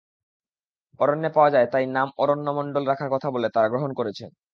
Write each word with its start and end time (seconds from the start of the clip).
অরণ্যে 0.99 1.29
পাওয়ায় 1.35 1.67
তাই 1.67 1.85
নাম 1.95 2.07
অরণ্য 2.17 2.47
মণ্ডল 2.57 2.83
রাখার 2.87 3.09
কথা 3.09 3.27
বললে 3.33 3.49
তাঁরা 3.51 3.71
গ্রহণ 3.73 3.91
করেছেন। 3.93 4.29